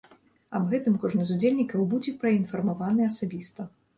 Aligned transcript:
Аб 0.59 0.63
гэтым 0.71 0.95
кожны 1.03 1.25
з 1.29 1.35
удзельнікаў 1.35 1.85
будзе 1.93 2.15
паінфармаваны 2.25 3.01
асабіста. 3.11 3.67